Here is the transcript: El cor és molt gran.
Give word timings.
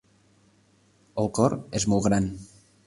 El 1.25 1.31
cor 1.39 1.59
és 1.83 1.89
molt 1.93 2.07
gran. 2.09 2.33